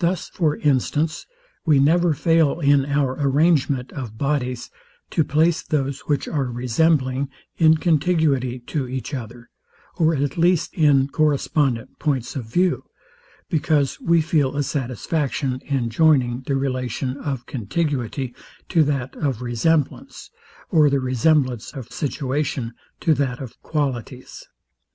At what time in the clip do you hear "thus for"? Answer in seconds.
0.00-0.56